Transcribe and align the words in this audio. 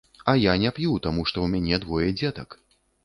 А 0.31 0.33
я 0.43 0.53
не 0.61 0.71
п'ю 0.77 0.95
таму, 1.07 1.27
што 1.31 1.37
ў 1.43 1.59
мяне 1.59 1.81
двое 1.85 2.09
дзетак. 2.23 2.59